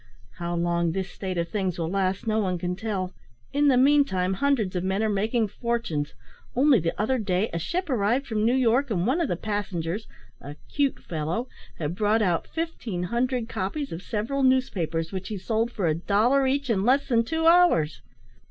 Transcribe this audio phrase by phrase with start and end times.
[0.39, 3.13] How long this state of things will last no one can tell;
[3.53, 6.15] in the meantime, hundreds of men are making fortunes.
[6.55, 10.07] Only the other day a ship arrived from New York, and one of the passengers,
[10.41, 15.71] a `'cute' fellow, had brought out fifteen hundred copies of several newspapers, which he sold
[15.71, 18.01] for a dollar each in less than two hours!